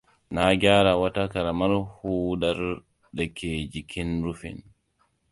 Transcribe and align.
Na 0.31 0.45
gyara 0.61 0.91
wata 0.99 1.29
ƙaramar 1.29 1.73
hudar 2.01 2.83
da 3.13 3.25
ke 3.33 3.69
jikin 3.71 4.23
rufin. 4.23 4.63